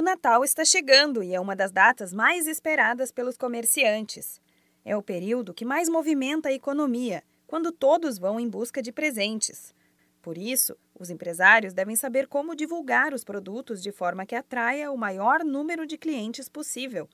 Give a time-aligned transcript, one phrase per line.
[0.00, 4.40] O Natal está chegando e é uma das datas mais esperadas pelos comerciantes.
[4.82, 9.74] É o período que mais movimenta a economia, quando todos vão em busca de presentes.
[10.22, 14.96] Por isso, os empresários devem saber como divulgar os produtos de forma que atraia o
[14.96, 17.06] maior número de clientes possível.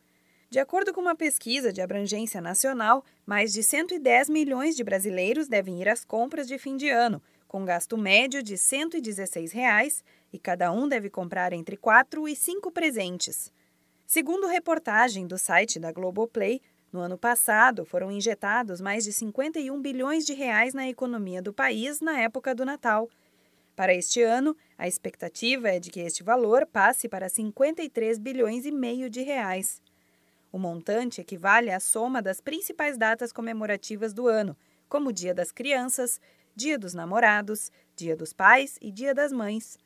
[0.49, 5.81] De acordo com uma pesquisa de abrangência nacional, mais de 110 milhões de brasileiros devem
[5.81, 10.71] ir às compras de fim de ano, com gasto médio de 116 reais, e cada
[10.71, 13.53] um deve comprar entre quatro e cinco presentes.
[14.07, 16.61] Segundo reportagem do site da Globoplay,
[16.93, 22.01] no ano passado foram injetados mais de 51 bilhões de reais na economia do país
[22.01, 23.11] na época do Natal.
[23.75, 28.71] Para este ano, a expectativa é de que este valor passe para 53 bilhões e
[28.71, 29.83] meio de reais.
[30.57, 34.57] O montante equivale à soma das principais datas comemorativas do ano,
[34.89, 36.19] como Dia das Crianças,
[36.55, 39.77] Dia dos Namorados, Dia dos Pais e Dia das Mães.